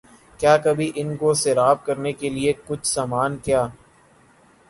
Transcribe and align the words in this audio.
کیا 0.39 0.55
کبھی 0.57 0.87
ان 0.95 1.15
کو 1.17 1.33
سیراب 1.41 1.85
کرنے 1.85 2.11
کیلئے 2.13 2.53
کچھ 2.67 2.85
سامان 2.87 3.37
کیا 3.45 3.61